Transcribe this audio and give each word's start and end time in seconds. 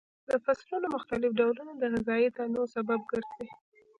د 0.29 0.31
فصلونو 0.43 0.87
مختلف 0.95 1.31
ډولونه 1.39 1.71
د 1.75 1.83
غذایي 1.93 2.29
تنوع 2.37 2.67
سبب 2.75 2.99
ګرځي. 3.11 3.47